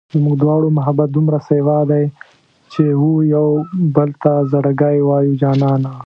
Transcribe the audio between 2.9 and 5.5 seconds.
و يوبل ته زړګی وایو